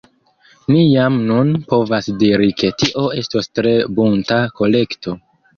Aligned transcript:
Ni 0.71 0.79
jam 0.93 1.19
nun 1.31 1.51
povas 1.73 2.09
diri 2.23 2.49
ke 2.63 2.71
tio 2.85 3.05
estos 3.21 3.51
tre 3.59 3.77
bunta 3.99 4.43
kolekto. 4.61 5.19